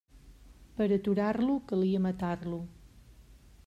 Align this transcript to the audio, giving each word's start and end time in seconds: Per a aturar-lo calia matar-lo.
Per 0.79 0.87
a 0.87 0.95
aturar-lo 0.95 1.59
calia 1.73 2.03
matar-lo. 2.09 2.63